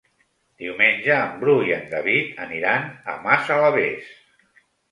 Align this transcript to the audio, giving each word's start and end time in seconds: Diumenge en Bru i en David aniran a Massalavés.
Diumenge 0.61 1.17
en 1.25 1.35
Bru 1.43 1.55
i 1.67 1.75
en 1.75 1.85
David 1.93 2.41
aniran 2.47 2.89
a 2.89 3.17
Massalavés. 3.29 4.13